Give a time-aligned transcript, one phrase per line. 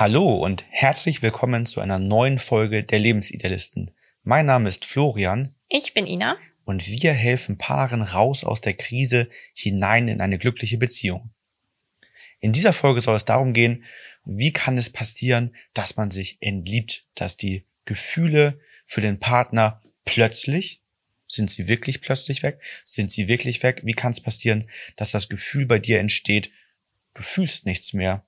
[0.00, 3.90] Hallo und herzlich willkommen zu einer neuen Folge der Lebensidealisten.
[4.22, 5.54] Mein Name ist Florian.
[5.68, 6.38] Ich bin Ina.
[6.64, 11.28] Und wir helfen Paaren raus aus der Krise hinein in eine glückliche Beziehung.
[12.40, 13.84] In dieser Folge soll es darum gehen,
[14.24, 20.80] wie kann es passieren, dass man sich entliebt, dass die Gefühle für den Partner plötzlich,
[21.28, 22.58] sind sie wirklich plötzlich weg?
[22.86, 23.82] Sind sie wirklich weg?
[23.84, 26.50] Wie kann es passieren, dass das Gefühl bei dir entsteht,
[27.12, 28.24] du fühlst nichts mehr?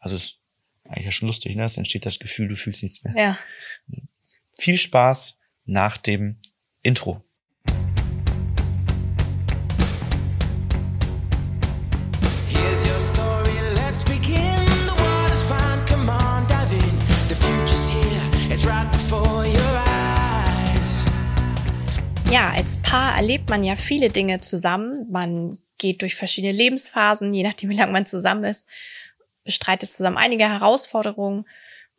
[0.00, 0.36] Also es
[0.84, 1.64] eigentlich ja schon lustig, ne?
[1.64, 3.14] Es entsteht das Gefühl, du fühlst nichts mehr.
[3.16, 3.38] Ja.
[4.58, 6.36] Viel Spaß nach dem
[6.82, 7.22] Intro.
[22.30, 25.06] Ja, als Paar erlebt man ja viele Dinge zusammen.
[25.08, 28.68] Man geht durch verschiedene Lebensphasen, je nachdem, wie lange man zusammen ist,
[29.44, 31.46] bestreitet zusammen einige Herausforderungen.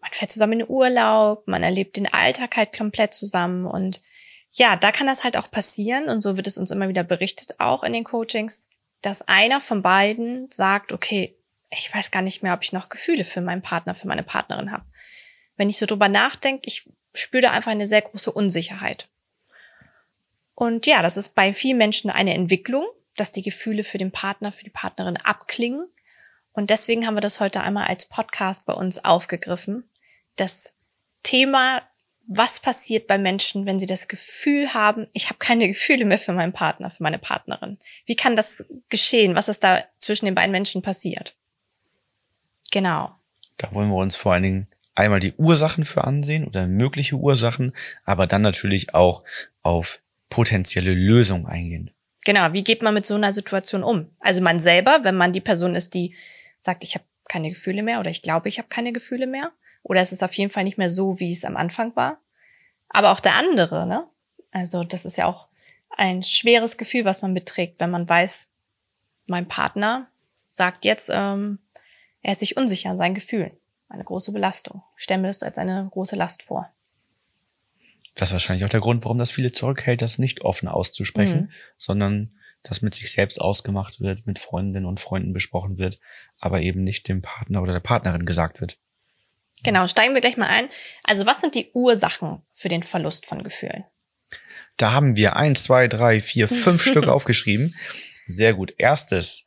[0.02, 4.02] Man fährt zusammen in den Urlaub, man erlebt den Alltag halt komplett zusammen und
[4.52, 7.60] ja, da kann das halt auch passieren und so wird es uns immer wieder berichtet,
[7.60, 8.70] auch in den Coachings,
[9.02, 11.36] dass einer von beiden sagt, okay,
[11.72, 14.72] ich weiß gar nicht mehr, ob ich noch Gefühle für meinen Partner, für meine Partnerin
[14.72, 14.86] habe.
[15.58, 19.08] Wenn ich so drüber nachdenke, ich spüre da einfach eine sehr große Unsicherheit.
[20.54, 22.86] Und ja, das ist bei vielen Menschen eine Entwicklung,
[23.18, 25.88] dass die Gefühle für den Partner, für die Partnerin abklingen.
[26.56, 29.84] Und deswegen haben wir das heute einmal als Podcast bei uns aufgegriffen.
[30.38, 30.76] Das
[31.22, 31.82] Thema,
[32.28, 36.32] was passiert bei Menschen, wenn sie das Gefühl haben, ich habe keine Gefühle mehr für
[36.32, 37.78] meinen Partner, für meine Partnerin.
[38.06, 39.36] Wie kann das geschehen?
[39.36, 41.36] Was ist da zwischen den beiden Menschen passiert?
[42.72, 43.14] Genau.
[43.58, 47.76] Da wollen wir uns vor allen Dingen einmal die Ursachen für ansehen oder mögliche Ursachen,
[48.06, 49.24] aber dann natürlich auch
[49.62, 51.92] auf potenzielle Lösungen eingehen.
[52.24, 54.10] Genau, wie geht man mit so einer Situation um?
[54.20, 56.16] Also man selber, wenn man die Person ist, die
[56.66, 59.52] sagt, ich habe keine Gefühle mehr oder ich glaube, ich habe keine Gefühle mehr.
[59.84, 62.20] Oder es ist auf jeden Fall nicht mehr so, wie es am Anfang war.
[62.90, 64.08] Aber auch der andere, ne?
[64.52, 65.48] Also das ist ja auch
[65.90, 68.52] ein schweres Gefühl, was man beträgt, wenn man weiß,
[69.28, 70.08] mein Partner
[70.52, 71.60] sagt jetzt, ähm,
[72.22, 73.52] er ist sich unsicher an seinen Gefühlen.
[73.90, 74.82] Eine große Belastung.
[74.98, 76.70] Ich stelle mir das als eine große Last vor.
[78.16, 81.50] Das ist wahrscheinlich auch der Grund, warum das viele zurückhält, das nicht offen auszusprechen, Mhm.
[81.78, 82.32] sondern
[82.64, 86.00] das mit sich selbst ausgemacht wird, mit Freundinnen und Freunden besprochen wird,
[86.46, 88.78] aber eben nicht dem Partner oder der Partnerin gesagt wird.
[89.64, 90.70] Genau, steigen wir gleich mal ein.
[91.04, 93.84] Also was sind die Ursachen für den Verlust von Gefühlen?
[94.78, 97.76] Da haben wir eins, zwei, drei, vier, fünf Stück aufgeschrieben.
[98.28, 98.76] Sehr gut.
[98.78, 99.46] Erstes,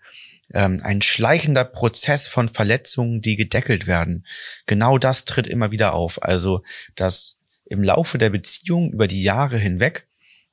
[0.53, 4.27] ähm, ein schleichender Prozess von Verletzungen, die gedeckelt werden.
[4.67, 6.23] Genau das tritt immer wieder auf.
[6.23, 6.63] Also,
[6.97, 10.07] dass im Laufe der Beziehung über die Jahre hinweg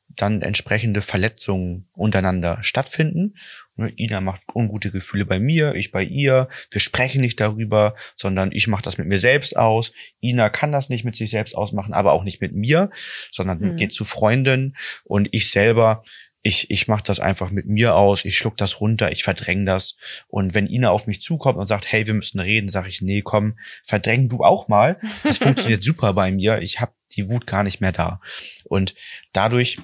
[0.10, 3.36] dann entsprechende Verletzungen untereinander stattfinden.
[3.78, 6.48] Ne, Ina macht ungute Gefühle bei mir, ich bei ihr.
[6.72, 9.92] Wir sprechen nicht darüber, sondern ich mache das mit mir selbst aus.
[10.22, 12.90] Ina kann das nicht mit sich selbst ausmachen, aber auch nicht mit mir,
[13.32, 13.76] sondern Mhm.
[13.76, 16.04] geht zu Freundinnen und ich selber
[16.48, 19.98] ich, ich mache das einfach mit mir aus, ich schluck das runter, ich verdräng das.
[20.28, 23.24] Und wenn Ina auf mich zukommt und sagt, hey, wir müssen reden, sage ich, nee,
[23.24, 25.00] komm, verdräng du auch mal.
[25.24, 26.60] Das funktioniert super bei mir.
[26.60, 28.22] Ich habe die Wut gar nicht mehr da.
[28.64, 28.94] Und
[29.34, 29.80] dadurch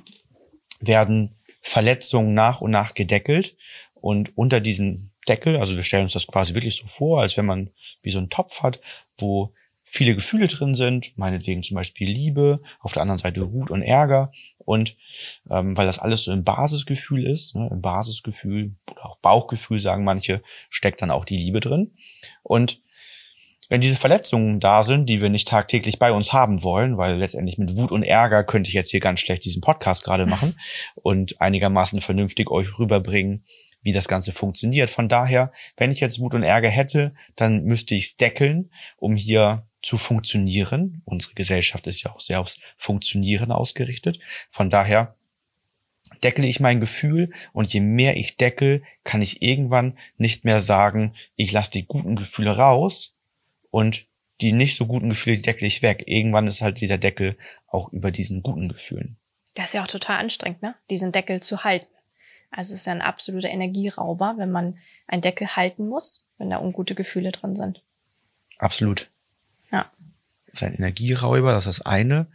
[0.79, 3.55] werden Verletzungen nach und nach gedeckelt.
[3.93, 7.45] Und unter diesem Deckel, also wir stellen uns das quasi wirklich so vor, als wenn
[7.45, 7.69] man
[8.01, 8.81] wie so einen Topf hat,
[9.17, 13.81] wo viele Gefühle drin sind, meinetwegen zum Beispiel Liebe, auf der anderen Seite Wut und
[13.81, 14.31] Ärger.
[14.57, 14.95] Und
[15.49, 20.03] ähm, weil das alles so im Basisgefühl ist, ne, im Basisgefühl oder auch Bauchgefühl, sagen
[20.03, 21.93] manche, steckt dann auch die Liebe drin.
[22.41, 22.81] Und
[23.71, 27.57] wenn diese Verletzungen da sind, die wir nicht tagtäglich bei uns haben wollen, weil letztendlich
[27.57, 30.59] mit Wut und Ärger könnte ich jetzt hier ganz schlecht diesen Podcast gerade machen
[30.95, 33.45] und einigermaßen vernünftig euch rüberbringen,
[33.81, 34.89] wie das Ganze funktioniert.
[34.89, 39.15] Von daher, wenn ich jetzt Wut und Ärger hätte, dann müsste ich es deckeln, um
[39.15, 41.01] hier zu funktionieren.
[41.05, 44.19] Unsere Gesellschaft ist ja auch sehr aufs Funktionieren ausgerichtet.
[44.49, 45.15] Von daher
[46.25, 51.13] deckle ich mein Gefühl und je mehr ich deckel, kann ich irgendwann nicht mehr sagen,
[51.37, 53.10] ich lasse die guten Gefühle raus
[53.71, 54.05] und
[54.41, 56.03] die nicht so guten Gefühle die deckle ich weg.
[56.07, 57.37] Irgendwann ist halt dieser Deckel
[57.67, 59.17] auch über diesen guten Gefühlen.
[59.55, 60.75] Das ist ja auch total anstrengend, ne?
[60.89, 61.87] Diesen Deckel zu halten.
[62.51, 66.59] Also es ist ja ein absoluter Energierauber, wenn man einen Deckel halten muss, wenn da
[66.59, 67.81] ungute Gefühle drin sind.
[68.57, 69.09] Absolut.
[69.71, 69.89] Ja.
[70.47, 72.27] Das ist ein Energieräuber, das ist das eine.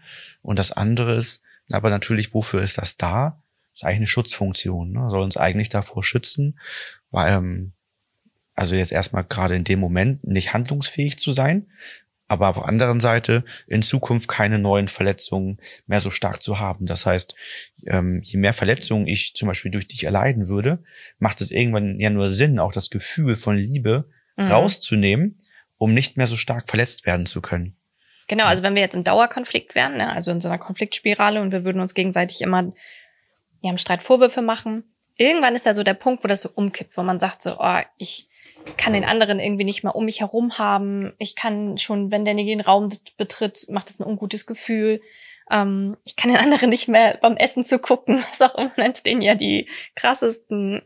[0.43, 3.43] Und das andere ist, aber natürlich, wofür ist das da?
[3.73, 4.93] Das ist eigentlich eine Schutzfunktion.
[4.93, 5.11] Ne?
[5.11, 6.59] Soll uns eigentlich davor schützen,
[7.11, 7.73] weil, ähm,
[8.57, 11.67] also jetzt erstmal gerade in dem Moment nicht handlungsfähig zu sein,
[12.27, 16.87] aber auf der anderen Seite in Zukunft keine neuen Verletzungen mehr so stark zu haben.
[16.87, 17.35] Das heißt,
[17.87, 20.83] ähm, je mehr Verletzungen ich zum Beispiel durch dich erleiden würde,
[21.19, 24.09] macht es irgendwann ja nur Sinn, auch das Gefühl von Liebe
[24.39, 24.53] Mhm.
[24.53, 25.39] rauszunehmen
[25.79, 27.77] um nicht mehr so stark verletzt werden zu können.
[28.29, 31.53] Genau, also wenn wir jetzt im Dauerkonflikt wären, ne, also in so einer Konfliktspirale und
[31.53, 32.73] wir würden uns gegenseitig immer
[33.61, 34.85] ja, im Streit Vorwürfe machen,
[35.17, 37.81] irgendwann ist da so der Punkt, wo das so umkippt, wo man sagt so, oh,
[37.99, 38.29] ich
[38.77, 41.13] kann den anderen irgendwie nicht mehr um mich herum haben.
[41.19, 45.01] Ich kann schon, wenn derjenige den Raum betritt, macht das ein ungutes Gefühl.
[45.51, 48.73] Ähm, ich kann den anderen nicht mehr beim Essen zu gucken, was auch immer.
[48.77, 50.83] Dann entstehen ja die krassesten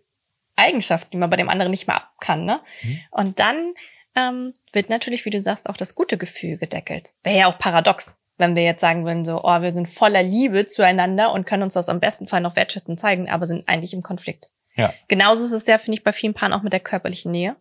[0.57, 2.45] Eigenschaften, die man bei dem anderen nicht mehr ab kann.
[2.45, 2.61] Ne?
[2.83, 3.01] Mhm.
[3.11, 3.75] Und dann
[4.17, 7.13] ähm, wird natürlich, wie du sagst, auch das gute Gefühl gedeckelt.
[7.23, 10.67] Wäre ja auch paradox, wenn wir jetzt sagen würden, so, oh, wir sind voller Liebe
[10.67, 14.03] zueinander und können uns das am besten Fall noch wertschätzend zeigen, aber sind eigentlich im
[14.03, 14.51] Konflikt.
[14.77, 14.93] Ja.
[15.09, 17.57] Genauso ist es ja, finde ich, bei vielen Paaren auch mit der körperlichen Nähe.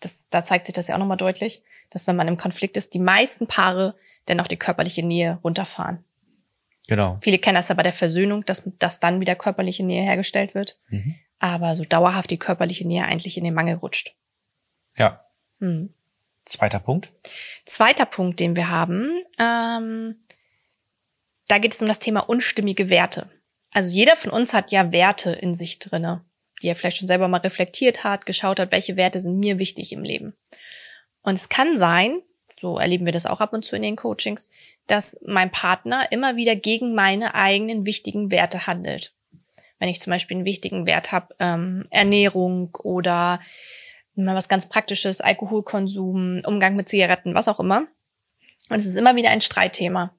[0.00, 2.94] Das, da zeigt sich das ja auch nochmal deutlich, dass wenn man im Konflikt ist,
[2.94, 3.94] die meisten Paare
[4.26, 6.04] dann auch die körperliche Nähe runterfahren.
[6.88, 7.18] Genau.
[7.20, 10.78] Viele kennen das ja bei der Versöhnung, dass, dass dann wieder körperliche Nähe hergestellt wird.
[10.88, 11.16] Mhm.
[11.38, 14.14] Aber so dauerhaft die körperliche Nähe eigentlich in den Mangel rutscht.
[14.96, 15.24] Ja.
[15.60, 15.92] Hm.
[16.44, 17.12] Zweiter Punkt.
[17.64, 20.16] Zweiter Punkt, den wir haben, ähm,
[21.48, 23.28] da geht es um das Thema unstimmige Werte.
[23.72, 26.24] Also jeder von uns hat ja Werte in sich drinne,
[26.62, 29.92] die er vielleicht schon selber mal reflektiert hat, geschaut hat, welche Werte sind mir wichtig
[29.92, 30.34] im Leben.
[31.22, 32.22] Und es kann sein,
[32.58, 34.50] so erleben wir das auch ab und zu in den Coachings,
[34.86, 39.12] dass mein Partner immer wieder gegen meine eigenen wichtigen Werte handelt.
[39.78, 43.40] Wenn ich zum Beispiel einen wichtigen Wert habe, ähm, Ernährung oder
[44.14, 47.86] mal was ganz Praktisches, Alkoholkonsum, Umgang mit Zigaretten, was auch immer.
[48.70, 50.14] Und es ist immer wieder ein Streitthema.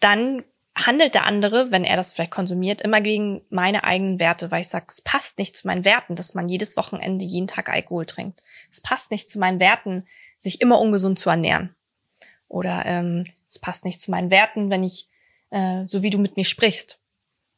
[0.00, 0.42] Dann
[0.76, 4.68] handelt der andere, wenn er das vielleicht konsumiert, immer gegen meine eigenen Werte, weil ich
[4.68, 8.42] sage, es passt nicht zu meinen Werten, dass man jedes Wochenende jeden Tag Alkohol trinkt.
[8.70, 10.06] Es passt nicht zu meinen Werten,
[10.38, 11.74] sich immer ungesund zu ernähren.
[12.48, 15.08] Oder ähm, es passt nicht zu meinen Werten, wenn ich,
[15.50, 16.98] äh, so wie du mit mir sprichst.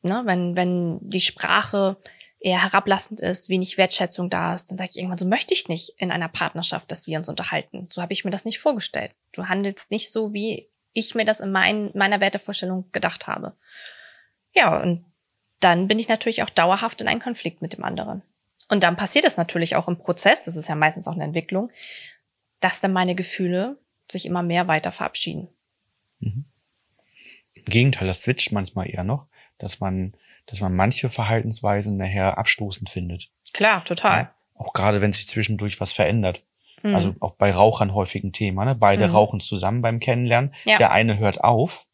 [0.02, 0.22] Ne?
[0.24, 1.96] Wenn, wenn die Sprache
[2.40, 5.94] eher herablassend ist, wenig Wertschätzung da ist, dann sage ich irgendwann, so möchte ich nicht
[5.98, 7.88] in einer Partnerschaft, dass wir uns unterhalten.
[7.90, 9.10] So habe ich mir das nicht vorgestellt.
[9.32, 13.55] Du handelst nicht so, wie ich mir das in mein, meiner Wertevorstellung gedacht habe.
[14.55, 15.05] Ja, und
[15.61, 18.23] dann bin ich natürlich auch dauerhaft in einen Konflikt mit dem anderen.
[18.69, 21.70] Und dann passiert es natürlich auch im Prozess, das ist ja meistens auch eine Entwicklung,
[22.61, 23.79] dass dann meine Gefühle
[24.11, 25.49] sich immer mehr weiter verabschieden.
[26.20, 26.44] Im
[27.64, 29.26] Gegenteil, das switcht manchmal eher noch,
[29.58, 30.14] dass man,
[30.46, 33.31] dass man manche Verhaltensweisen nachher abstoßend findet.
[33.52, 34.23] Klar, total.
[34.23, 34.35] Ja.
[34.55, 36.43] Auch gerade wenn sich zwischendurch was verändert.
[36.82, 36.94] Mhm.
[36.94, 38.64] Also auch bei Rauchern häufig ein Thema.
[38.64, 38.75] Ne?
[38.75, 39.14] Beide Mhm.
[39.14, 40.54] rauchen zusammen beim Kennenlernen.
[40.64, 40.76] Ja.
[40.76, 41.86] Der eine hört auf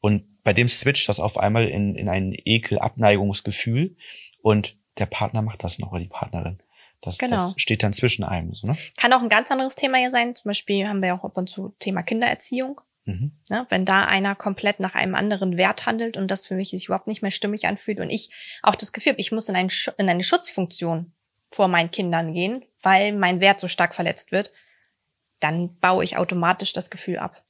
[0.00, 2.32] und bei dem switcht das auf einmal in, in ein
[2.98, 3.96] Ekel-Abneigungsgefühl
[4.42, 6.58] und der Partner macht das noch oder die Partnerin.
[7.00, 7.36] Das, Genau.
[7.36, 8.54] das steht dann zwischen einem.
[8.54, 8.76] So, ne?
[8.96, 10.34] Kann auch ein ganz anderes Thema hier sein.
[10.34, 12.80] Zum Beispiel haben wir auch ab und zu Thema Kindererziehung.
[13.04, 13.32] Mhm.
[13.50, 13.66] Ne?
[13.68, 17.06] Wenn da einer komplett nach einem anderen Wert handelt und das für mich sich überhaupt
[17.06, 18.30] nicht mehr stimmig anfühlt und ich
[18.62, 21.12] auch das Gefühl habe, ich muss in, einen, in eine Schutzfunktion
[21.50, 24.52] vor meinen Kindern gehen, weil mein Wert so stark verletzt wird,
[25.40, 27.42] dann baue ich automatisch das Gefühl ab.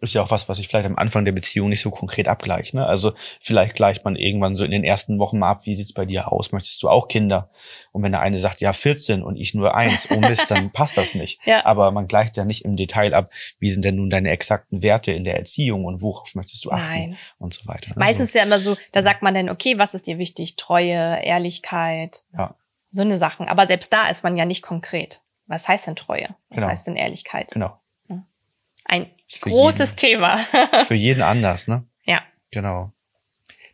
[0.00, 2.74] ist ja auch was, was ich vielleicht am Anfang der Beziehung nicht so konkret abgleicht.
[2.74, 2.84] Ne?
[2.84, 6.04] Also vielleicht gleicht man irgendwann so in den ersten Wochen mal ab, wie sieht's bei
[6.04, 6.52] dir aus?
[6.52, 7.50] Möchtest du auch Kinder?
[7.92, 10.98] Und wenn der eine sagt, ja, 14 und ich nur eins, oh Mist, dann passt
[10.98, 11.40] das nicht.
[11.46, 11.64] Ja.
[11.64, 15.12] Aber man gleicht ja nicht im Detail ab, wie sind denn nun deine exakten Werte
[15.12, 17.18] in der Erziehung und worauf möchtest du achten Nein.
[17.38, 17.90] und so weiter.
[17.90, 17.96] ne?
[17.96, 20.56] Meistens ist ja immer so, da sagt man dann, okay, was ist dir wichtig?
[20.56, 22.54] Treue, Ehrlichkeit, ja,
[22.94, 23.48] so eine Sachen.
[23.48, 25.20] Aber selbst da ist man ja nicht konkret.
[25.46, 26.28] Was heißt denn Treue?
[26.48, 26.68] Was Genau.
[26.68, 27.50] heißt denn Ehrlichkeit?
[27.52, 27.78] genau.
[28.86, 29.10] Ein
[29.40, 30.38] großes Thema.
[30.86, 31.86] Für jeden anders, ne?
[32.04, 32.22] ja.
[32.50, 32.92] Genau.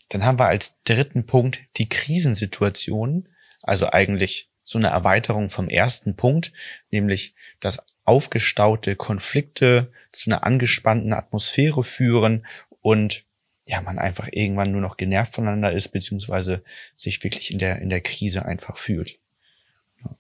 [0.09, 3.29] Dann haben wir als dritten Punkt die Krisensituation,
[3.63, 6.53] also eigentlich so eine Erweiterung vom ersten Punkt,
[6.91, 12.47] nämlich dass aufgestaute Konflikte zu einer angespannten Atmosphäre führen
[12.81, 13.25] und
[13.71, 16.65] ja, man einfach irgendwann nur noch genervt voneinander ist, beziehungsweise
[16.97, 19.21] sich wirklich in der, in der Krise einfach fühlt.
[20.03, 20.11] Ja.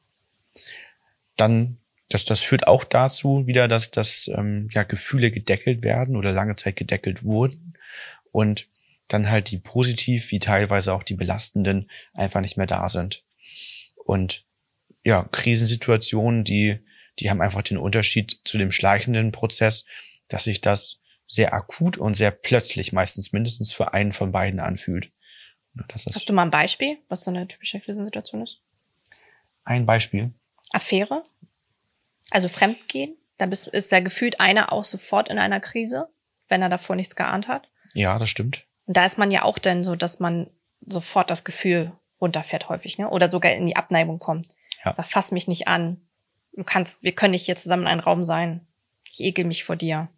[1.37, 1.79] Dann,
[2.09, 6.55] das, das führt auch dazu wieder, dass, dass ähm, ja, Gefühle gedeckelt werden oder lange
[6.55, 7.75] Zeit gedeckelt wurden
[8.31, 8.69] und
[9.09, 13.25] dann halt die positiv wie teilweise auch die belastenden einfach nicht mehr da sind.
[13.97, 14.45] Und
[15.03, 16.79] ja, Krisensituationen, die,
[17.19, 19.87] die haben einfach den Unterschied zu dem schleichenden Prozess,
[20.29, 21.00] dass sich das
[21.31, 25.13] sehr akut und sehr plötzlich meistens mindestens für einen von beiden anfühlt.
[25.95, 28.61] Hast du mal ein Beispiel, was so eine typische Krisensituation ist?
[29.65, 30.33] ein Beispiel.
[30.73, 31.23] Affäre?
[32.31, 33.17] Also Fremdgehen?
[33.39, 36.09] Da bist, ist ja gefühlt einer auch sofort in einer Krise,
[36.49, 37.69] wenn er davor nichts geahnt hat.
[37.95, 38.67] Ja, das stimmt.
[38.87, 40.49] Und da ist man ja auch dann so, dass man
[40.87, 43.09] sofort das Gefühl runterfährt häufig, ne?
[43.09, 44.49] Oder sogar in die Abneigung kommt.
[44.85, 44.93] Ja.
[44.93, 46.01] Sag, fass mich nicht an.
[46.53, 48.67] Du kannst, wir können nicht hier zusammen in einem Raum sein.
[49.11, 50.09] Ich ekel mich vor dir.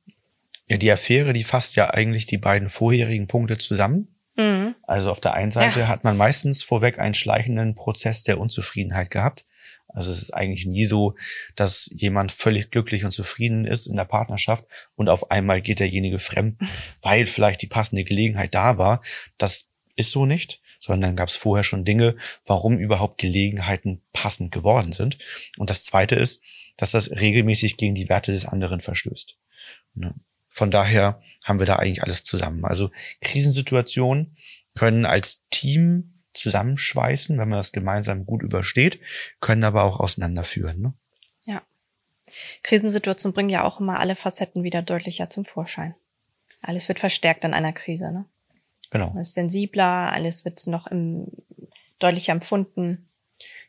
[0.73, 4.09] Ja, die Affäre, die fasst ja eigentlich die beiden vorherigen Punkte zusammen.
[4.37, 4.75] Mhm.
[4.83, 5.89] Also auf der einen Seite Ja.
[5.89, 9.45] hat man meistens vorweg einen schleichenden Prozess der Unzufriedenheit gehabt.
[9.89, 11.15] Also es ist eigentlich nie so,
[11.55, 14.65] dass jemand völlig glücklich und zufrieden ist in der Partnerschaft
[14.95, 16.59] und auf einmal geht derjenige fremd,
[17.03, 19.03] weil vielleicht die passende Gelegenheit da war.
[19.37, 24.51] Das ist so nicht, sondern dann gab es vorher schon Dinge, warum überhaupt Gelegenheiten passend
[24.51, 25.19] geworden sind.
[25.59, 26.43] Und das Zweite ist,
[26.79, 29.37] dass das regelmäßig gegen die Werte des anderen verstößt.
[30.53, 32.65] Von daher haben wir da eigentlich alles zusammen.
[32.65, 32.91] Also
[33.21, 34.37] Krisensituationen
[34.75, 39.01] können als Team zusammenschweißen, wenn man das gemeinsam gut übersteht,
[39.41, 40.81] können aber auch auseinanderführen.
[40.81, 40.93] Ne?
[41.45, 41.63] Ja.
[42.63, 45.95] Krisensituationen bringen ja auch immer alle Facetten wieder deutlicher zum Vorschein.
[46.61, 48.13] Alles wird verstärkt in einer Krise.
[48.13, 48.25] Ne?
[48.91, 49.11] Genau.
[49.11, 51.27] Man ist sensibler, alles wird noch im,
[51.99, 53.09] deutlicher empfunden.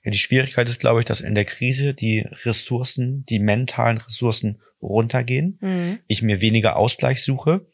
[0.04, 4.60] Ja, die Schwierigkeit ist, glaube ich, dass in der Krise die Ressourcen, die mentalen Ressourcen
[4.82, 6.00] runtergehen, Mhm.
[6.08, 7.66] ich mir weniger Ausgleich suche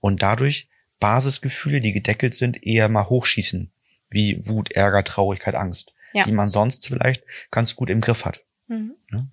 [0.00, 3.70] und dadurch Basisgefühle, die gedeckelt sind, eher mal hochschießen,
[4.10, 6.24] wie Wut, Ärger, Traurigkeit, Angst, Ja.
[6.24, 8.42] die man sonst vielleicht ganz gut im Griff hat.
[8.66, 8.94] Mhm.
[9.12, 9.26] Ja.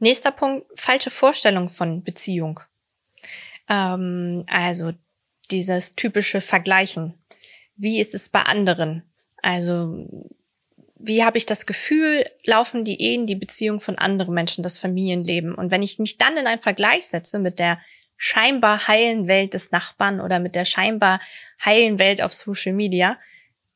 [0.00, 2.60] Nächster Punkt, falsche Vorstellung von Beziehung.
[3.68, 4.92] Ähm, also
[5.50, 7.14] dieses typische Vergleichen.
[7.76, 9.02] Wie ist es bei anderen?
[9.42, 10.06] Also
[10.98, 15.54] wie habe ich das Gefühl, laufen die Ehen, die Beziehungen von anderen Menschen, das Familienleben?
[15.54, 17.80] Und wenn ich mich dann in einen Vergleich setze mit der
[18.16, 21.20] scheinbar heilen Welt des Nachbarn oder mit der scheinbar
[21.64, 23.16] heilen Welt auf Social Media,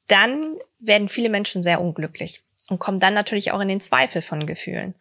[0.09, 4.47] dann werden viele Menschen sehr unglücklich und kommen dann natürlich auch in den Zweifel von
[4.47, 4.95] Gefühlen.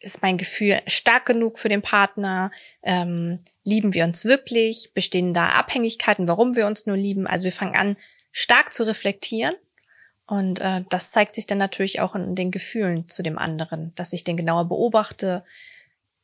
[0.00, 2.50] Ist mein Gefühl stark genug für den Partner?
[2.82, 4.92] Ähm, lieben wir uns wirklich?
[4.94, 7.26] Bestehen da Abhängigkeiten, warum wir uns nur lieben?
[7.26, 7.96] Also wir fangen an,
[8.32, 9.54] stark zu reflektieren.
[10.26, 14.12] Und äh, das zeigt sich dann natürlich auch in den Gefühlen zu dem anderen, dass
[14.12, 15.44] ich den genauer beobachte,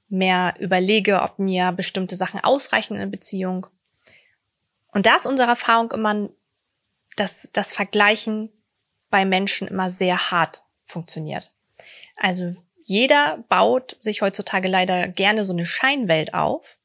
[0.08, 3.66] mehr überlege, ob mir bestimmte Sachen ausreichen in einer Beziehung.
[4.92, 6.28] Und da ist unsere Erfahrung immer,
[7.16, 8.50] dass das Vergleichen
[9.10, 11.52] bei Menschen immer sehr hart funktioniert.
[12.16, 16.76] Also jeder baut sich heutzutage leider gerne so eine Scheinwelt auf.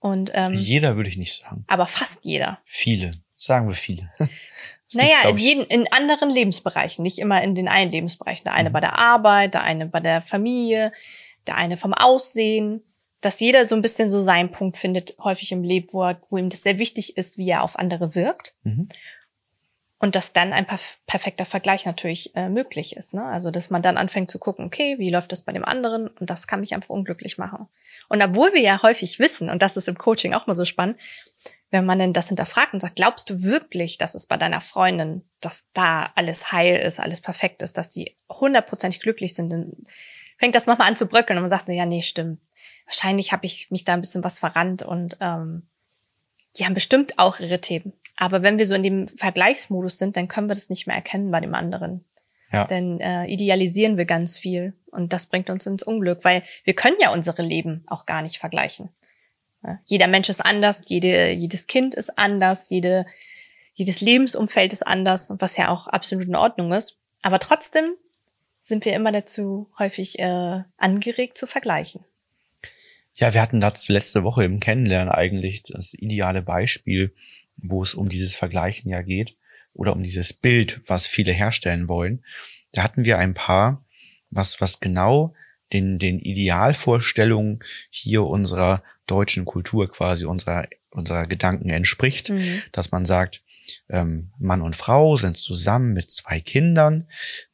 [0.00, 1.64] Und ähm, Jeder würde ich nicht sagen.
[1.68, 2.58] aber fast jeder.
[2.64, 3.12] Viele.
[3.34, 4.12] Sagen wir viele.
[4.94, 8.44] Naja, liegt, in, jeden, in anderen Lebensbereichen, nicht immer in den einen Lebensbereichen.
[8.44, 8.58] Der Mhm.
[8.58, 10.92] eine bei der Arbeit, der eine bei der Familie,
[11.46, 12.82] der eine vom Aussehen.
[13.20, 16.36] Dass jeder so ein bisschen so seinen Punkt findet, häufig im Leben, wo, er, wo
[16.36, 18.54] ihm das sehr wichtig ist, wie er auf andere wirkt.
[18.62, 18.88] Mhm.
[19.98, 23.14] Und dass dann ein perf perfekter Vergleich natürlich äh, möglich ist.
[23.14, 23.24] Ne?
[23.24, 26.06] Also, dass man dann anfängt zu gucken, okay, wie läuft das bei dem anderen?
[26.06, 27.66] Und das kann mich einfach unglücklich machen.
[28.08, 30.96] Und obwohl wir ja häufig wissen, und das ist im Coaching auch mal so spannend,
[31.70, 35.22] wenn man denn das hinterfragt und sagt, glaubst du wirklich, dass es bei deiner Freundin,
[35.40, 39.72] dass da alles heil ist, alles perfekt ist, dass die hundertprozentig glücklich sind, dann
[40.38, 42.40] fängt das manchmal an zu bröckeln und man sagt, ja, nee, stimmt.
[42.86, 45.68] Wahrscheinlich habe ich mich da ein bisschen was verrannt und ähm,
[46.56, 47.92] die haben bestimmt auch ihre Themen.
[48.16, 51.30] Aber wenn wir so in dem Vergleichsmodus sind, dann können wir das nicht mehr erkennen
[51.30, 52.04] bei dem anderen.
[52.50, 52.64] Ja.
[52.64, 56.96] Dann äh, idealisieren wir ganz viel und das bringt uns ins Unglück, weil wir können
[56.98, 58.88] ja unsere Leben auch gar nicht vergleichen.
[59.86, 63.06] Jeder Mensch ist anders, jede, jedes Kind ist anders, jede,
[63.74, 66.98] jedes Lebensumfeld ist anders, was ja auch absolut in Ordnung ist.
[67.22, 67.94] Aber trotzdem
[68.60, 72.04] sind wir immer dazu häufig äh, angeregt zu vergleichen.
[73.14, 77.12] Ja, wir hatten dazu letzte Woche im Kennenlernen eigentlich das ideale Beispiel,
[77.56, 79.34] wo es um dieses Vergleichen ja geht
[79.74, 82.22] oder um dieses Bild, was viele herstellen wollen.
[82.72, 83.84] Da hatten wir ein Paar,
[84.30, 85.34] was, was genau
[85.72, 87.60] den, den Idealvorstellungen
[87.90, 92.62] hier unserer deutschen Kultur quasi, unserer, unserer Gedanken entspricht, Mhm.
[92.72, 93.42] dass man sagt,
[93.90, 97.06] ähm, Mann und Frau sind zusammen mit zwei Kindern,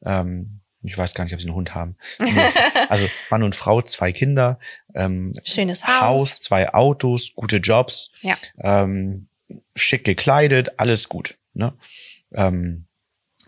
[0.04, 1.96] ähm, ich weiß gar nicht, ob sie einen Hund haben.
[2.90, 4.58] Also Mann und Frau, zwei Kinder,
[4.94, 6.00] ähm, Schönes Haus.
[6.02, 8.34] Haus, zwei Autos, gute Jobs, Ja.
[8.58, 9.28] ähm,
[9.74, 11.36] schick gekleidet, alles gut.
[11.54, 11.72] Ne?
[12.34, 12.83] Ähm,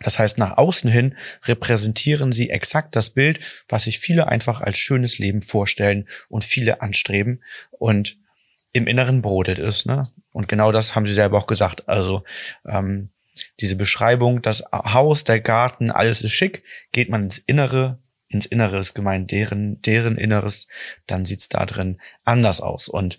[0.01, 4.79] das heißt, nach außen hin repräsentieren sie exakt das Bild, was sich viele einfach als
[4.79, 8.19] schönes Leben vorstellen und viele anstreben und
[8.73, 9.87] im Inneren brodelt ist.
[9.87, 10.11] Ne?
[10.33, 11.89] Und genau das haben sie selber auch gesagt.
[11.89, 12.25] Also
[12.67, 13.11] ähm,
[13.61, 16.63] diese Beschreibung, das Haus, der Garten, alles ist schick,
[16.93, 17.99] geht man ins Innere,
[18.29, 20.69] ins Innere ist gemeint deren, deren Inneres,
[21.07, 22.89] dann sieht's da drin anders aus.
[22.89, 23.19] Und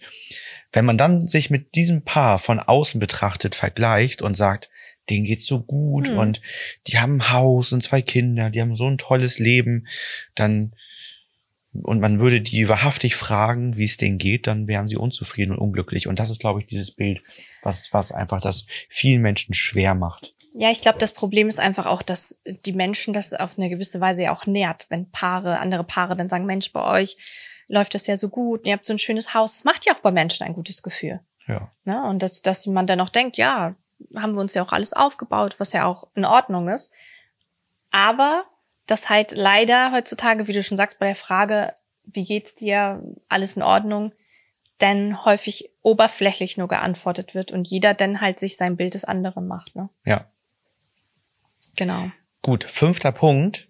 [0.71, 4.69] wenn man dann sich mit diesem Paar von außen betrachtet vergleicht und sagt,
[5.09, 6.17] denen geht's so gut Hm.
[6.17, 6.41] und
[6.87, 9.87] die haben ein Haus und zwei Kinder, die haben so ein tolles Leben,
[10.35, 10.73] dann
[11.83, 15.59] und man würde die wahrhaftig fragen, wie es denen geht, dann wären sie unzufrieden und
[15.59, 16.07] unglücklich.
[16.07, 17.21] Und das ist, glaube ich, dieses Bild,
[17.61, 20.33] was, was einfach das vielen Menschen schwer macht.
[20.53, 23.99] Ja, ich glaube, das Problem ist einfach auch, dass die Menschen das auf eine gewisse
[23.99, 27.17] Weise ja auch nährt, wenn Paare, andere Paare dann sagen, Mensch, bei euch
[27.67, 29.57] läuft das ja so gut, ihr habt so ein schönes Haus.
[29.57, 31.19] Das macht ja auch bei Menschen ein gutes Gefühl.
[31.47, 31.71] Ja.
[31.83, 32.03] Ne?
[32.09, 33.75] Und dass, dass man dann auch denkt, ja,
[34.15, 36.93] haben wir uns ja auch alles aufgebaut, was ja auch in Ordnung ist.
[37.91, 38.45] Aber
[38.85, 41.73] dass halt leider heutzutage, wie du schon sagst, bei der Frage,
[42.05, 44.13] wie geht's dir, alles in Ordnung,
[44.81, 49.47] denn häufig oberflächlich nur geantwortet wird und jeder dann halt sich sein Bild des anderen
[49.47, 49.75] macht.
[49.75, 49.89] Ne?
[50.05, 50.25] Ja.
[51.75, 52.11] Genau.
[52.41, 53.67] Gut, fünfter Punkt.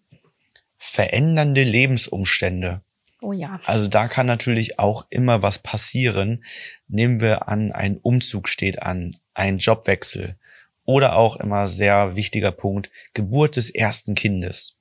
[0.78, 2.82] Verändernde Lebensumstände.
[3.28, 3.60] Oh ja.
[3.66, 6.46] Also da kann natürlich auch immer was passieren.
[6.88, 10.38] Nehmen wir an, ein Umzug steht an, ein Jobwechsel
[10.86, 14.78] oder auch immer sehr wichtiger Punkt, Geburt des ersten Kindes.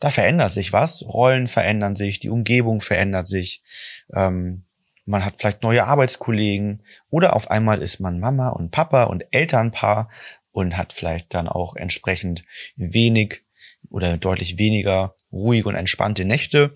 [0.00, 3.62] Da verändert sich was, Rollen verändern sich, die Umgebung verändert sich,
[4.14, 4.62] ähm,
[5.04, 10.08] man hat vielleicht neue Arbeitskollegen oder auf einmal ist man Mama und Papa und Elternpaar
[10.52, 12.44] und hat vielleicht dann auch entsprechend
[12.76, 13.42] wenig
[13.90, 16.74] oder deutlich weniger ruhige und entspannte Nächte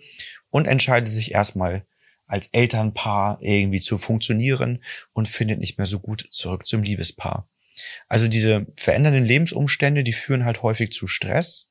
[0.51, 1.85] und entscheidet sich erstmal
[2.27, 7.49] als Elternpaar irgendwie zu funktionieren und findet nicht mehr so gut zurück zum Liebespaar.
[8.09, 11.71] Also diese verändernden Lebensumstände, die führen halt häufig zu Stress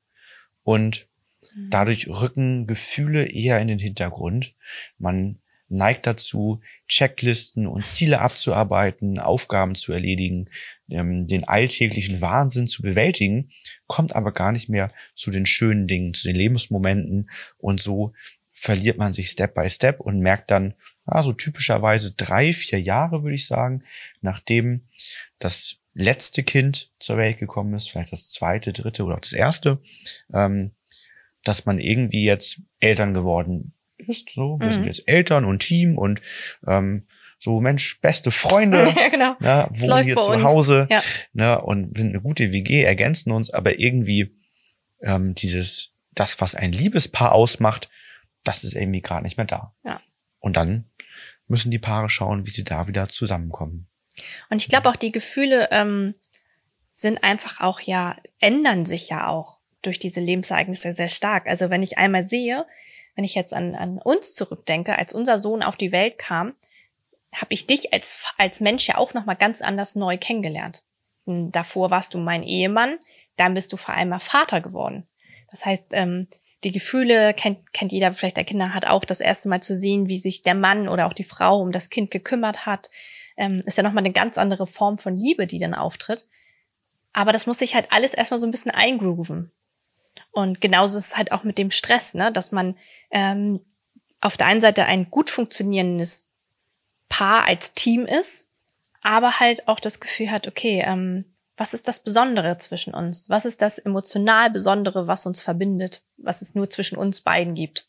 [0.62, 1.08] und
[1.54, 4.54] dadurch rücken Gefühle eher in den Hintergrund.
[4.98, 10.48] Man neigt dazu, Checklisten und Ziele abzuarbeiten, Aufgaben zu erledigen,
[10.90, 13.50] ähm, den alltäglichen Wahnsinn zu bewältigen,
[13.86, 18.14] kommt aber gar nicht mehr zu den schönen Dingen, zu den Lebensmomenten und so
[18.58, 20.74] verliert man sich Step by Step und merkt dann,
[21.10, 23.82] ja, so typischerweise drei, vier Jahre, würde ich sagen,
[24.20, 24.82] nachdem
[25.38, 29.80] das letzte Kind zur Welt gekommen ist, vielleicht das zweite, dritte oder auch das erste,
[30.32, 30.72] ähm,
[31.44, 34.30] dass man irgendwie jetzt Eltern geworden ist.
[34.30, 34.72] So, wir Mhm.
[34.72, 36.20] sind jetzt Eltern und Team und
[36.66, 37.06] ähm,
[37.38, 39.36] so Mensch, beste Freunde, ja, genau.
[39.40, 40.42] ne, wohnen hier zu uns.
[40.42, 41.02] Hause Ja.
[41.32, 44.34] ne, und sind eine gute WG, ergänzen uns, aber irgendwie
[45.02, 47.88] ähm, dieses, das, was ein Liebespaar ausmacht,
[48.44, 49.74] das ist irgendwie gerade nicht mehr da.
[49.84, 50.00] Ja.
[50.40, 50.90] Und dann
[51.46, 53.88] müssen die Paare schauen, wie sie da wieder zusammenkommen.
[54.50, 56.14] Und ich glaube auch, die Gefühle ähm,
[56.92, 61.46] sind einfach auch ja, ändern sich ja auch durch diese Lebensereignisse sehr stark.
[61.46, 62.66] Also wenn ich einmal sehe,
[63.14, 66.54] wenn ich jetzt an, an uns zurückdenke, als unser Sohn auf die Welt kam,
[67.34, 70.82] habe ich dich als, als Mensch ja auch nochmal ganz anders neu kennengelernt.
[71.26, 72.98] Davor warst du mein Ehemann,
[73.36, 75.06] dann bist du vor allem mal Vater geworden.
[75.50, 76.26] Das heißt, ähm,
[76.64, 80.08] die Gefühle kennt, kennt jeder vielleicht der Kinder, hat auch das erste Mal zu sehen,
[80.08, 82.90] wie sich der Mann oder auch die Frau um das Kind gekümmert hat.
[83.36, 86.26] Ähm, ist ja nochmal eine ganz andere Form von Liebe, die dann auftritt.
[87.12, 89.52] Aber das muss sich halt alles erstmal so ein bisschen eingrooven.
[90.32, 92.32] Und genauso ist es halt auch mit dem Stress, ne?
[92.32, 92.76] dass man
[93.10, 93.60] ähm,
[94.20, 96.32] auf der einen Seite ein gut funktionierendes
[97.08, 98.48] Paar als Team ist,
[99.02, 101.24] aber halt auch das Gefühl hat, okay, ähm,
[101.58, 103.28] was ist das Besondere zwischen uns?
[103.28, 107.86] Was ist das emotional Besondere, was uns verbindet, was es nur zwischen uns beiden gibt?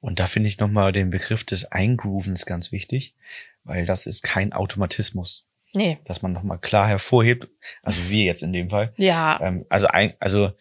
[0.00, 3.14] Und da finde ich nochmal den Begriff des Eingroovens ganz wichtig,
[3.62, 5.98] weil das ist kein Automatismus, Nee.
[6.04, 7.48] dass man nochmal klar hervorhebt,
[7.82, 8.92] also wir jetzt in dem Fall.
[8.96, 9.40] Ja.
[9.40, 10.52] Ähm, also ein, also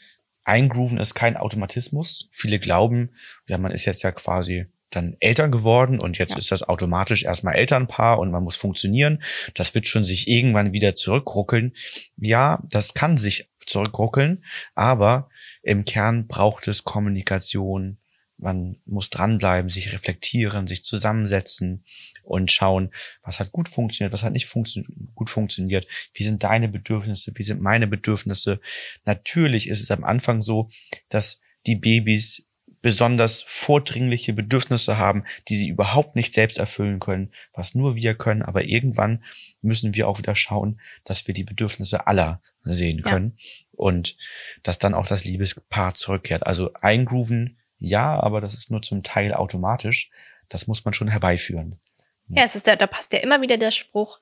[0.45, 2.29] eingrooven ist kein Automatismus.
[2.31, 3.09] Viele glauben,
[3.47, 6.37] ja, man ist jetzt ja quasi dann Eltern geworden und jetzt Ja.
[6.37, 9.21] ist das automatisch erstmal Elternpaar und man muss funktionieren.
[9.53, 11.73] Das wird schon sich irgendwann wieder zurückruckeln.
[12.17, 14.43] Ja, das kann sich zurückruckeln,
[14.75, 15.29] aber
[15.61, 17.97] im Kern braucht es Kommunikation.
[18.37, 21.85] Man muss dranbleiben, sich reflektieren, sich zusammensetzen
[22.23, 26.67] und schauen, was hat gut funktioniert, was hat nicht funktio gut funktioniert, wie sind deine
[26.67, 28.59] Bedürfnisse, wie sind meine Bedürfnisse.
[29.05, 30.69] Natürlich ist es am Anfang so,
[31.09, 32.45] dass die Babys
[32.83, 38.43] besonders vordringliche Bedürfnisse haben, die sie überhaupt nicht selbst erfüllen können, was nur wir können.
[38.43, 39.23] Aber irgendwann
[39.61, 43.09] müssen wir auch wieder schauen, dass wir die Bedürfnisse aller sehen Ja.
[43.09, 43.37] können
[43.71, 44.15] und
[44.61, 46.45] dass dann auch das Liebespaar zurückkehrt.
[46.45, 50.11] Also eingrooven, ja, aber das ist nur zum Teil automatisch.
[50.49, 51.79] Das muss man schon herbeiführen.
[52.27, 54.19] Ja, es ist der, da passt ja immer wieder der Spruch,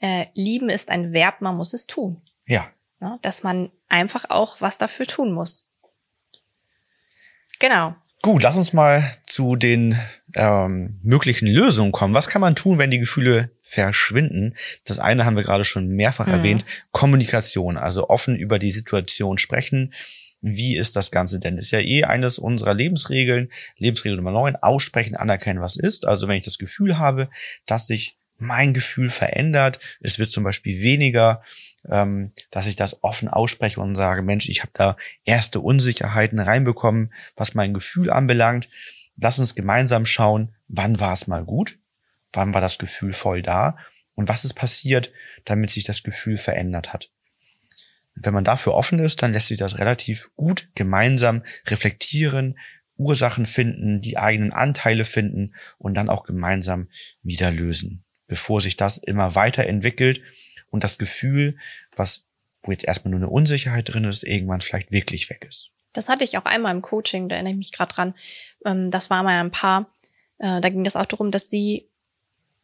[0.00, 2.22] äh, lieben ist ein Verb, man muss es tun.
[2.46, 3.18] Ja, Ne?
[3.22, 5.68] Dass man einfach auch was dafür tun muss.
[7.58, 7.94] Genau.
[8.24, 9.98] Gut, lass uns mal zu den
[10.34, 12.14] ähm, möglichen Lösungen kommen.
[12.14, 14.54] Was kann man tun, wenn die Gefühle verschwinden?
[14.86, 16.32] Das eine haben wir gerade schon mehrfach Mhm.
[16.32, 16.64] erwähnt.
[16.90, 19.92] Kommunikation, also offen über die Situation sprechen.
[20.40, 21.58] Wie ist das Ganze denn?
[21.58, 23.50] Ist ja eh eines unserer Lebensregeln.
[23.76, 26.06] Lebensregel Nummer 9, aussprechen, anerkennen, was ist.
[26.06, 27.28] Also wenn ich das Gefühl habe,
[27.66, 31.42] dass sich mein Gefühl verändert, es wird zum Beispiel weniger,
[31.90, 37.12] ähm, dass ich das offen ausspreche und sage, Mensch, ich habe da erste Unsicherheiten reinbekommen,
[37.36, 38.68] was mein Gefühl anbelangt.
[39.16, 41.78] Lass uns gemeinsam schauen, wann war es mal gut,
[42.32, 43.76] wann war das Gefühl voll da
[44.14, 45.12] und was ist passiert,
[45.44, 47.10] damit sich das Gefühl verändert hat.
[48.14, 52.58] Wenn man dafür offen ist, dann lässt sich das relativ gut gemeinsam reflektieren,
[52.96, 56.88] Ursachen finden, die eigenen Anteile finden und dann auch gemeinsam
[57.22, 60.22] wieder lösen, bevor sich das immer weiterentwickelt
[60.74, 61.56] und das Gefühl,
[61.94, 62.24] was,
[62.64, 65.70] wo jetzt erstmal nur eine Unsicherheit drin ist, irgendwann vielleicht wirklich weg ist.
[65.92, 68.14] Das hatte ich auch einmal im Coaching, da erinnere ich mich gerade dran.
[68.66, 69.86] Ähm, das war mal ein Paar,
[70.38, 71.86] äh, da ging das auch darum, dass sie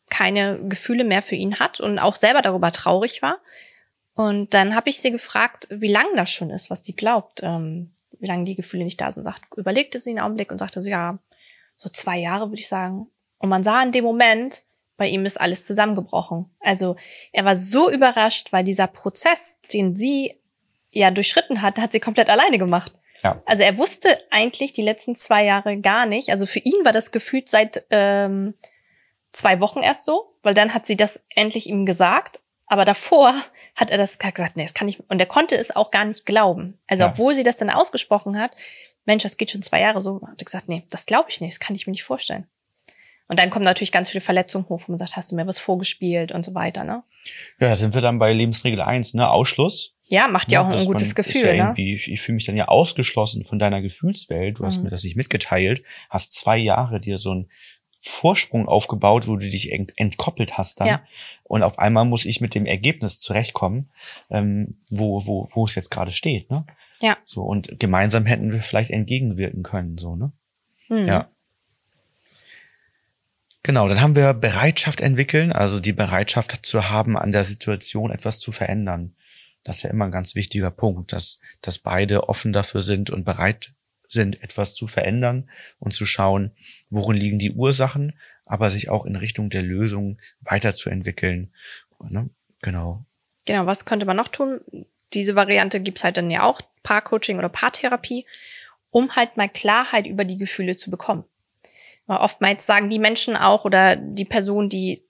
[0.08, 3.38] keine Gefühle mehr für ihn hat und auch selber darüber traurig war.
[4.14, 7.92] Und dann habe ich sie gefragt, wie lange das schon ist, was sie glaubt, ähm,
[8.18, 9.22] wie lange die Gefühle nicht da sind.
[9.22, 11.20] Sagt, überlegte sie einen Augenblick und sagte so, ja,
[11.76, 13.06] so zwei Jahre würde ich sagen.
[13.38, 14.62] Und man sah in dem Moment,
[15.00, 16.44] bei ihm ist alles zusammengebrochen.
[16.60, 16.94] Also
[17.32, 20.36] er war so überrascht, weil dieser Prozess, den sie
[20.90, 22.92] ja durchschritten hat, hat sie komplett alleine gemacht.
[23.22, 23.40] Ja.
[23.46, 26.28] Also er wusste eigentlich die letzten zwei Jahre gar nicht.
[26.28, 28.52] Also für ihn war das gefühlt seit ähm,
[29.32, 32.40] zwei Wochen erst so, weil dann hat sie das endlich ihm gesagt.
[32.66, 33.34] Aber davor
[33.74, 36.26] hat er das gesagt, nee, das kann ich, und er konnte es auch gar nicht
[36.26, 36.78] glauben.
[36.86, 37.10] Also Ja.
[37.10, 38.50] obwohl sie das dann ausgesprochen hat,
[39.06, 41.54] Mensch, das geht schon zwei Jahre so, hat er gesagt, nee, das glaube ich nicht,
[41.54, 42.46] das kann ich mir nicht vorstellen.
[43.30, 45.60] Und dann kommen natürlich ganz viele Verletzungen hoch, wo man sagt, hast du mir was
[45.60, 47.04] vorgespielt und so weiter, ne?
[47.60, 49.30] Ja, da sind wir dann bei Lebensregel 1, ne?
[49.30, 49.94] Ausschluss.
[50.08, 51.80] Ja, macht ja auch dass ein gutes man- Gefühl, ja ne?
[51.80, 54.58] ich, fühle mich dann ja ausgeschlossen von deiner Gefühlswelt.
[54.58, 54.84] Du hast Mhm.
[54.84, 57.48] mir das nicht mitgeteilt, hast zwei Jahre dir so einen
[58.00, 60.88] Vorsprung aufgebaut, wo du dich ent entkoppelt hast dann.
[60.88, 61.02] Ja.
[61.44, 63.90] Und auf einmal muss ich mit dem Ergebnis zurechtkommen,
[64.30, 66.64] ähm, wo, wo, wo es jetzt gerade steht, ne?
[67.00, 67.16] Ja.
[67.24, 70.32] So, und gemeinsam hätten wir vielleicht entgegenwirken können, so, ne?
[70.88, 71.06] Hm.
[71.06, 71.28] Ja.
[73.62, 78.38] Genau, dann haben wir Bereitschaft entwickeln, also die Bereitschaft zu haben, an der Situation etwas
[78.38, 79.14] zu verändern.
[79.64, 83.24] Das ist ja immer ein ganz wichtiger Punkt, dass, dass beide offen dafür sind und
[83.24, 83.72] bereit
[84.06, 86.52] sind, etwas zu verändern und zu schauen,
[86.88, 88.14] worin liegen die Ursachen,
[88.46, 91.52] aber sich auch in Richtung der Lösung weiterzuentwickeln.
[92.08, 92.30] Ne?
[92.62, 93.04] Genau.
[93.44, 94.60] Genau, was könnte man noch tun?
[95.12, 98.24] Diese Variante gibt's halt dann ja auch, Paarcoaching oder Paartherapie,
[98.90, 101.24] um halt mal Klarheit über die Gefühle zu bekommen.
[102.18, 105.02] Oftmals sagen die Menschen auch oder die Person, die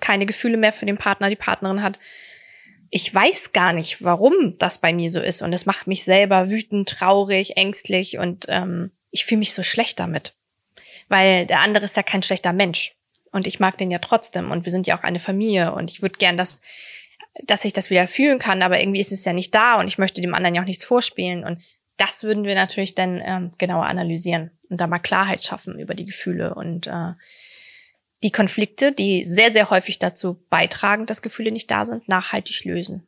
[0.00, 1.98] keine Gefühle mehr für den Partner, die Partnerin hat,
[2.94, 5.40] ich weiß gar nicht, warum das bei mir so ist.
[5.40, 9.98] Und es macht mich selber wütend, traurig, ängstlich und ähm, ich fühle mich so schlecht
[9.98, 10.34] damit.
[11.08, 12.94] Weil der andere ist ja kein schlechter Mensch.
[13.30, 14.50] Und ich mag den ja trotzdem.
[14.50, 15.72] Und wir sind ja auch eine Familie.
[15.72, 16.60] Und ich würde gern, dass,
[17.44, 19.96] dass ich das wieder fühlen kann, aber irgendwie ist es ja nicht da und ich
[19.96, 21.44] möchte dem anderen ja auch nichts vorspielen.
[21.44, 21.62] Und
[21.96, 26.06] das würden wir natürlich dann ähm, genauer analysieren und da mal Klarheit schaffen über die
[26.06, 27.12] Gefühle und äh,
[28.22, 33.06] die Konflikte, die sehr, sehr häufig dazu beitragen, dass Gefühle nicht da sind, nachhaltig lösen.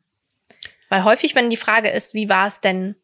[0.89, 2.95] Weil häufig, wenn die Frage ist, wie war es denn,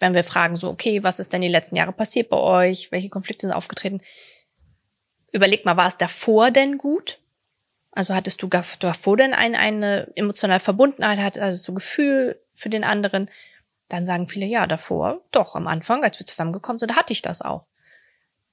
[0.00, 2.90] wenn wir fragen so, okay, was ist denn die letzten Jahre passiert bei euch?
[2.90, 4.00] Welche Konflikte sind aufgetreten?
[5.30, 7.20] Überleg mal, war es davor denn gut?
[7.92, 12.84] Also hattest du davor denn ein, eine emotionale Verbundenheit, hattest also so Gefühl für den
[12.84, 13.30] anderen?
[13.92, 17.42] Dann sagen viele, ja, davor, doch, am Anfang, als wir zusammengekommen sind, hatte ich das
[17.42, 17.66] auch.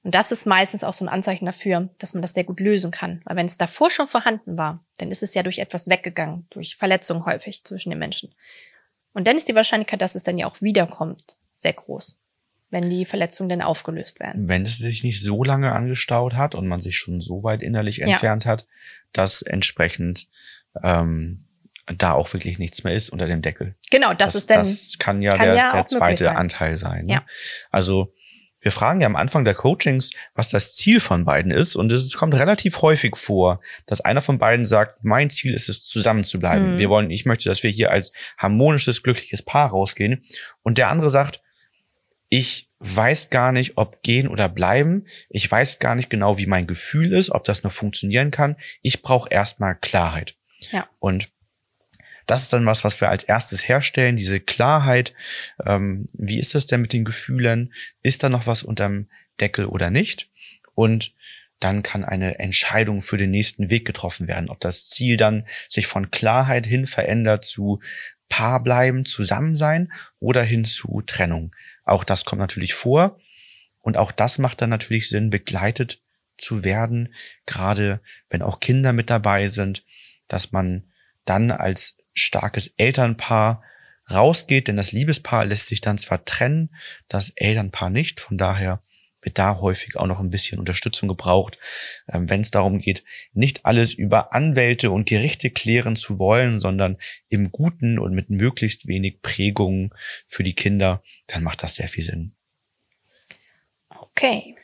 [0.02, 2.90] Und das ist meistens auch so ein Anzeichen dafür, dass man das sehr gut lösen
[2.90, 3.22] kann.
[3.24, 6.76] Weil wenn es davor schon vorhanden war, dann ist es ja durch etwas weggegangen, durch
[6.76, 8.34] Verletzungen häufig zwischen den Menschen.
[9.14, 12.18] Und dann ist die Wahrscheinlichkeit, dass es dann ja auch wiederkommt, sehr groß,
[12.68, 14.46] wenn die Verletzungen dann aufgelöst werden.
[14.46, 17.98] Wenn es sich nicht so lange angestaut hat und man sich schon so weit innerlich
[17.98, 18.08] Ja.
[18.08, 18.66] entfernt hat,
[19.12, 20.28] dass entsprechend
[20.82, 21.44] ähm,
[21.96, 23.74] da auch wirklich nichts mehr ist unter dem Deckel.
[23.90, 26.36] Genau, das, ist dann, das kann ja kann der, ja der zweite sein.
[26.36, 27.06] Anteil sein.
[27.06, 27.14] Ne?
[27.14, 27.26] Ja.
[27.70, 28.12] Also
[28.60, 31.76] wir fragen ja am Anfang der Coachings, was das Ziel von beiden ist.
[31.76, 35.86] Und es kommt relativ häufig vor, dass einer von beiden sagt, mein Ziel ist es,
[35.86, 36.74] zusammen zu bleiben.
[36.74, 36.78] Mhm.
[36.78, 40.24] Wir wollen, ich möchte, dass wir hier als harmonisches, glückliches Paar rausgehen.
[40.62, 41.40] Und der andere sagt,
[42.28, 45.06] ich weiß gar nicht, ob gehen oder bleiben.
[45.30, 48.56] Ich weiß gar nicht genau, wie mein Gefühl ist, ob das noch funktionieren kann.
[48.82, 50.34] Ich brauche erstmal Klarheit.
[50.70, 50.86] Ja.
[50.98, 51.30] Und
[52.26, 55.14] das ist dann was, was wir als erstes herstellen, diese Klarheit.
[55.64, 57.72] Ähm, wie ist das denn mit den Gefühlen?
[58.02, 59.08] Ist da noch was unterm
[59.40, 60.30] Deckel oder nicht?
[60.74, 61.14] Und
[61.60, 65.86] dann kann eine Entscheidung für den nächsten Weg getroffen werden, ob das Ziel dann sich
[65.86, 67.80] von Klarheit hin verändert zu
[68.30, 71.54] Paar bleiben, zusammen sein oder hin zu Trennung.
[71.84, 73.18] Auch das kommt natürlich vor.
[73.80, 76.00] Und auch das macht dann natürlich Sinn, begleitet
[76.38, 79.84] zu werden, gerade wenn auch Kinder mit dabei sind,
[80.28, 80.84] dass man
[81.24, 83.62] dann als starkes Elternpaar
[84.10, 86.74] rausgeht, denn das Liebespaar lässt sich dann zwar trennen,
[87.08, 88.20] das Elternpaar nicht.
[88.20, 88.80] Von daher
[89.22, 91.58] wird da häufig auch noch ein bisschen Unterstützung gebraucht,
[92.08, 96.96] ähm, wenn es darum geht, nicht alles über Anwälte und Gerichte klären zu wollen, sondern
[97.28, 99.90] im Guten und mit möglichst wenig Prägungen
[100.26, 102.32] für die Kinder, dann macht das sehr viel Sinn.
[103.88, 104.56] Okay.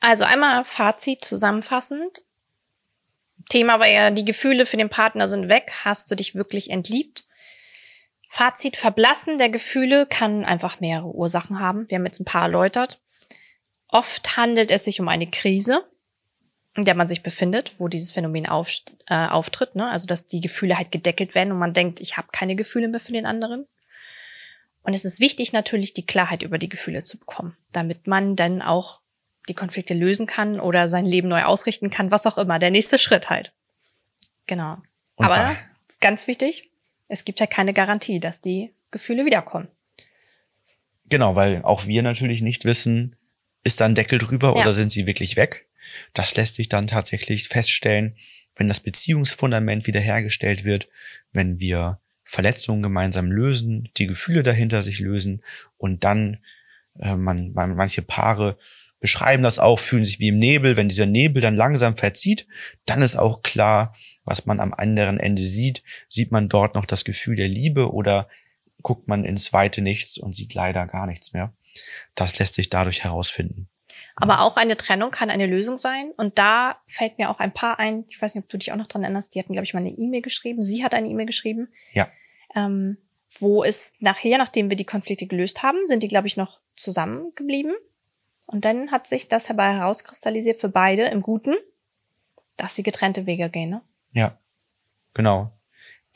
[0.00, 2.23] Also einmal Fazit zusammenfassend.
[3.48, 5.72] Thema war ja, die Gefühle für den Partner sind weg.
[5.84, 7.24] Hast du dich wirklich entliebt?
[8.28, 11.88] Fazit, Verblassen der Gefühle kann einfach mehrere Ursachen haben.
[11.88, 13.00] Wir haben jetzt ein paar erläutert.
[13.88, 15.84] Oft handelt es sich um eine Krise,
[16.74, 18.68] in der man sich befindet, wo dieses Phänomen auf,
[19.06, 19.76] äh, auftritt.
[19.76, 19.88] Ne?
[19.88, 22.98] Also dass die Gefühle halt gedeckelt werden und man denkt, ich habe keine Gefühle mehr
[22.98, 23.68] für den anderen.
[24.82, 28.62] Und es ist wichtig natürlich, die Klarheit über die Gefühle zu bekommen, damit man dann
[28.62, 29.00] auch
[29.48, 32.58] die Konflikte lösen kann oder sein Leben neu ausrichten kann, was auch immer.
[32.58, 33.52] Der nächste Schritt halt.
[34.46, 34.78] Genau.
[35.16, 35.56] Und Aber bei-
[36.00, 36.70] ganz wichtig,
[37.08, 39.68] es gibt ja keine Garantie, dass die Gefühle wiederkommen.
[41.08, 43.16] Genau, weil auch wir natürlich nicht wissen,
[43.62, 44.62] ist da ein Deckel drüber Ja.
[44.62, 45.66] oder sind sie wirklich weg.
[46.14, 48.16] Das lässt sich dann tatsächlich feststellen,
[48.56, 50.88] wenn das Beziehungsfundament wiederhergestellt wird,
[51.32, 55.42] wenn wir Verletzungen gemeinsam lösen, die Gefühle dahinter sich lösen
[55.76, 56.38] und dann
[56.98, 58.56] äh, man, man manche Paare
[59.00, 60.76] beschreiben das auch, fühlen sich wie im Nebel.
[60.76, 62.46] Wenn dieser Nebel dann langsam verzieht,
[62.86, 65.82] dann ist auch klar, was man am anderen Ende sieht.
[66.08, 68.28] Sieht man dort noch das Gefühl der Liebe oder
[68.82, 71.52] guckt man ins weite Nichts und sieht leider gar nichts mehr.
[72.14, 73.68] Das lässt sich dadurch herausfinden.
[74.16, 76.12] Aber auch eine Trennung kann eine Lösung sein.
[76.16, 78.76] Und da fällt mir auch ein paar ein, ich weiß nicht, ob du dich auch
[78.76, 80.62] noch dran erinnerst, die hatten, glaube ich, mal eine E-Mail geschrieben.
[80.62, 81.68] Sie hat eine E-Mail geschrieben.
[81.92, 82.08] Ja.
[82.54, 82.98] Ähm,
[83.40, 87.74] wo es nachher, nachdem wir die Konflikte gelöst haben, sind die, glaube ich, noch zusammengeblieben.
[88.46, 91.54] Und dann hat sich das dabei herauskristallisiert für beide im Guten,
[92.56, 93.70] dass sie getrennte Wege gehen.
[93.70, 93.80] Ne?
[94.12, 94.38] Ja,
[95.14, 95.52] genau.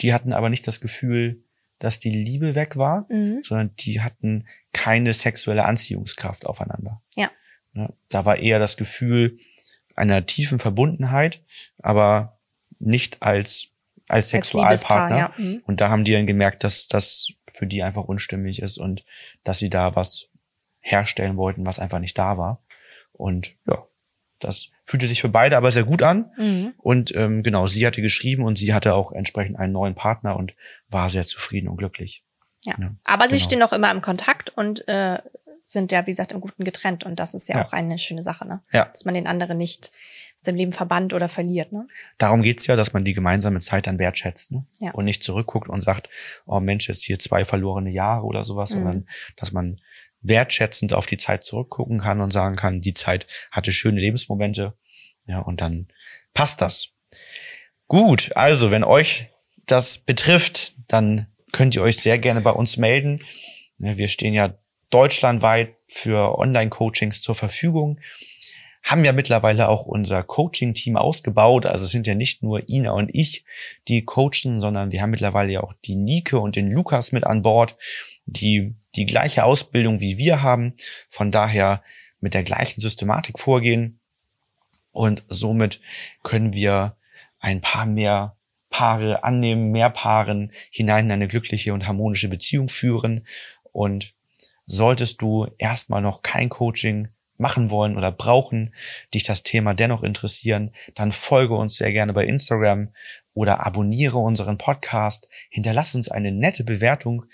[0.00, 1.42] Die hatten aber nicht das Gefühl,
[1.78, 3.42] dass die Liebe weg war, Mhm.
[3.42, 7.00] sondern die hatten keine sexuelle Anziehungskraft aufeinander.
[7.16, 7.30] Ja.
[7.72, 9.38] Ne, Da war eher das Gefühl
[9.94, 11.42] einer tiefen Verbundenheit,
[11.78, 12.38] aber
[12.78, 13.68] nicht als,
[14.06, 15.32] als Sexualpartner.
[15.36, 15.52] Liebespaar, ja.
[15.56, 15.62] Mhm.
[15.66, 19.04] Und da haben die dann gemerkt, dass das für die einfach unstimmig ist und
[19.42, 20.27] dass sie da was
[20.90, 22.60] herstellen wollten, was einfach nicht da war.
[23.12, 23.84] Und ja,
[24.40, 26.30] das fühlte sich für beide aber sehr gut an.
[26.38, 26.74] Mhm.
[26.78, 30.54] Und ähm, genau, sie hatte geschrieben und sie hatte auch entsprechend einen neuen Partner und
[30.88, 32.22] war sehr zufrieden und glücklich.
[32.64, 32.74] Ja.
[32.78, 33.44] Ja, Aber sie genau.
[33.46, 35.18] stehen noch immer im Kontakt und äh,
[35.66, 37.04] sind ja, wie gesagt, im Guten getrennt.
[37.04, 37.64] Und das ist ja, Ja.
[37.66, 38.60] auch eine schöne Sache, ne?
[38.72, 38.86] Ja.
[38.86, 39.90] Dass man den anderen nicht
[40.36, 41.86] aus dem Leben verbannt oder verliert, ne?
[42.16, 44.64] Darum geht's ja, dass man die gemeinsame Zeit dann wertschätzt ne?
[44.78, 44.92] Ja.
[44.92, 46.08] und nicht zurückguckt und sagt,
[46.46, 48.74] oh Mensch, jetzt hier zwei verlorene Jahre oder sowas, Mhm.
[48.76, 49.80] sondern dass man
[50.20, 54.74] wertschätzend auf die Zeit zurückgucken kann und sagen kann, die Zeit hatte schöne Lebensmomente.
[55.26, 55.88] Ja, und dann
[56.34, 56.90] passt das.
[57.86, 59.28] Gut, also wenn euch
[59.66, 63.22] das betrifft, dann könnt ihr euch sehr gerne bei uns melden.
[63.78, 64.54] Wir stehen ja
[64.90, 68.00] deutschlandweit für Online-Coachings zur Verfügung
[68.82, 71.66] haben ja mittlerweile auch unser Coaching-Team ausgebaut.
[71.66, 73.44] Also es sind ja nicht nur Ina und ich,
[73.86, 77.42] die coachen, sondern wir haben mittlerweile ja auch die Nike und den Lukas mit an
[77.42, 77.76] Bord,
[78.24, 80.74] die die gleiche Ausbildung wie wir haben.
[81.08, 81.82] Von daher
[82.20, 84.00] mit der gleichen Systematik vorgehen.
[84.92, 85.80] Und somit
[86.22, 86.96] können wir
[87.38, 88.36] ein paar mehr
[88.70, 93.26] Paare annehmen, mehr Paaren hinein in eine glückliche und harmonische Beziehung führen.
[93.72, 94.14] Und
[94.66, 98.74] solltest du erstmal noch kein Coaching machen wollen oder brauchen,
[99.14, 102.92] dich das Thema dennoch interessieren, dann folge uns sehr gerne bei Instagram
[103.32, 105.28] oder abonniere unseren Podcast.
[105.48, 107.24] Hinterlass uns eine nette Bewertung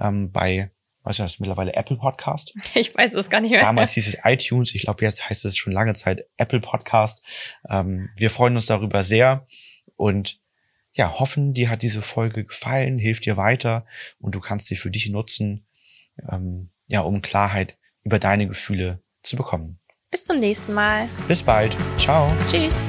[0.00, 0.70] ähm, bei,
[1.02, 2.54] was ist das mittlerweile, Apple Podcast.
[2.74, 3.60] Ich weiß es gar nicht mehr.
[3.60, 7.22] Damals hieß es iTunes, ich glaube, jetzt heißt es schon lange Zeit Apple Podcast.
[7.68, 9.46] Ähm, wir freuen uns darüber sehr
[9.96, 10.40] und
[10.94, 13.86] ja, hoffen, dir hat diese Folge gefallen, hilft dir weiter
[14.20, 15.66] und du kannst sie für dich nutzen,
[16.30, 19.78] ähm, ja, um Klarheit über deine Gefühle zu bekommen.
[20.10, 21.08] Bis zum nächsten Mal.
[21.26, 21.74] Bis bald.
[21.98, 22.30] Ciao.
[22.50, 22.82] Tschüss.